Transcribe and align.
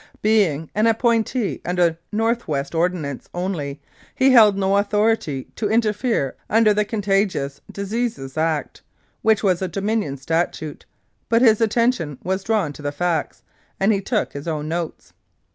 Being 0.23 0.71
an 0.73 0.87
appointee 0.87 1.61
under 1.63 1.99
North 2.11 2.47
West 2.47 2.73
Ordinance 2.73 3.29
only, 3.35 3.79
he 4.15 4.31
held 4.31 4.57
no 4.57 4.77
authority 4.77 5.49
to 5.57 5.69
interfere 5.69 6.35
under 6.49 6.73
the 6.73 6.85
Con 6.85 7.03
tagious 7.03 7.61
Diseases 7.71 8.35
Act, 8.35 8.81
which 9.21 9.43
was 9.43 9.61
a 9.61 9.67
Dominion 9.67 10.17
Statute, 10.17 10.85
but 11.29 11.43
his 11.43 11.61
attention 11.61 12.17
was 12.23 12.43
drawn 12.43 12.73
to 12.73 12.81
the 12.81 12.91
facts, 12.91 13.43
and 13.79 13.93
he 13.93 14.01
took 14.01 14.33
his 14.33 14.47
own 14.47 14.67
notes. 14.67 15.13